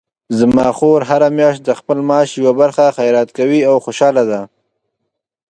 زما 0.39 0.67
خور 0.77 0.99
هره 1.09 1.29
میاشت 1.37 1.61
د 1.65 1.69
خپل 1.79 1.97
معاش 2.07 2.29
یوه 2.39 2.53
برخه 2.61 2.85
خیرات 2.97 3.29
کوي 3.37 3.61
او 3.69 3.75
خوشحاله 3.85 4.23
ده 4.31 4.41